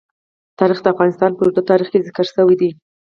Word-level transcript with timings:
تاریخ 0.59 0.79
د 0.81 0.87
افغانستان 0.93 1.31
په 1.33 1.41
اوږده 1.43 1.61
تاریخ 1.71 1.87
کې 1.91 2.05
ذکر 2.07 2.25
شوی 2.35 2.55
دی. 2.61 2.69